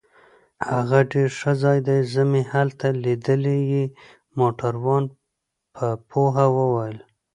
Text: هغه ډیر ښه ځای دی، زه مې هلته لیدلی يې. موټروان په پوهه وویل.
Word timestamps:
هغه 0.71 0.99
ډیر 1.11 1.29
ښه 1.39 1.51
ځای 1.63 1.79
دی، 1.87 1.97
زه 2.13 2.21
مې 2.31 2.41
هلته 2.53 2.87
لیدلی 3.03 3.59
يې. 3.71 3.85
موټروان 4.39 5.03
په 5.75 5.85
پوهه 6.09 6.45
وویل. 6.57 6.97